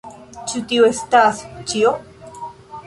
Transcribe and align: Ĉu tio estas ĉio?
Ĉu 0.51 0.61
tio 0.71 0.87
estas 0.95 1.45
ĉio? 1.73 1.95